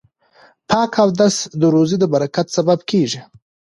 [0.69, 3.21] پاک اودس د روزۍ د برکت سبب کیږي.